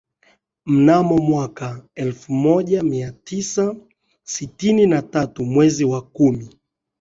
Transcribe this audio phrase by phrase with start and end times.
[0.65, 3.75] Mnamo mwaka elfu moja mia tisa
[4.23, 6.49] sitini na tatu mwezi wa kumi